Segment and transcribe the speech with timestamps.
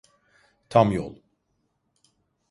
[0.69, 1.17] Tam yol…